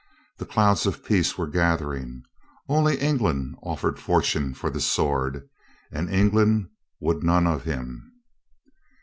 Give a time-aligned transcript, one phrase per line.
[0.39, 2.23] The clouds of peace were gathering.
[2.67, 5.47] Only England offered fortune for the sword,
[5.91, 8.11] and England would none of him.